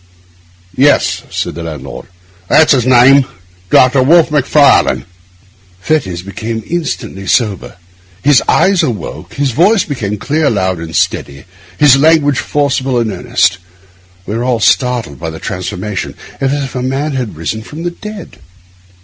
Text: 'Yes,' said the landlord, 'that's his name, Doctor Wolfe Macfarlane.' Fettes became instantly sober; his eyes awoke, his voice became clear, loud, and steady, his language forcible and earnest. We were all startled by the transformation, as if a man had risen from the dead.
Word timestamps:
'Yes,' 0.75 1.21
said 1.29 1.53
the 1.53 1.61
landlord, 1.61 2.07
'that's 2.47 2.71
his 2.71 2.85
name, 2.87 3.23
Doctor 3.69 4.01
Wolfe 4.01 4.31
Macfarlane.' 4.31 5.05
Fettes 5.79 6.23
became 6.25 6.63
instantly 6.67 7.27
sober; 7.27 7.75
his 8.23 8.41
eyes 8.47 8.81
awoke, 8.81 9.35
his 9.35 9.51
voice 9.51 9.83
became 9.83 10.17
clear, 10.17 10.49
loud, 10.49 10.79
and 10.79 10.95
steady, 10.95 11.45
his 11.77 11.97
language 11.97 12.39
forcible 12.39 12.97
and 12.97 13.11
earnest. 13.11 13.59
We 14.25 14.35
were 14.35 14.43
all 14.43 14.59
startled 14.59 15.19
by 15.19 15.29
the 15.29 15.37
transformation, 15.39 16.15
as 16.39 16.51
if 16.51 16.73
a 16.73 16.81
man 16.81 17.11
had 17.11 17.35
risen 17.37 17.61
from 17.61 17.83
the 17.83 17.91
dead. 17.91 18.39